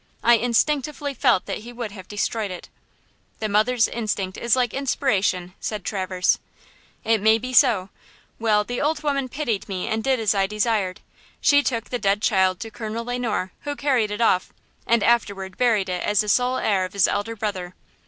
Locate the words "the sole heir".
16.21-16.83